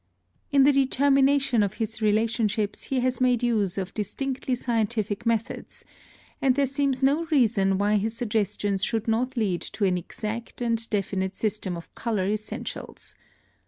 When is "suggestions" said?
8.17-8.83